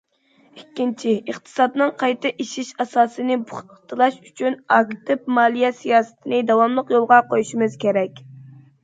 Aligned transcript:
ئىككىنچى، 0.59 1.11
ئىقتىسادنىڭ 1.33 1.91
قايتا 2.03 2.31
ئېشىش 2.43 2.71
ئاساسىنى 2.85 3.37
پۇختىلاش 3.51 4.17
ئۈچۈن، 4.31 4.57
ئاكتىپ 4.77 5.29
مالىيە 5.39 5.71
سىياسىتىنى 5.83 6.41
داۋاملىق 6.49 6.91
يولغا 6.97 7.21
قويۇشىمىز 7.35 7.77
كېرەك. 7.85 8.25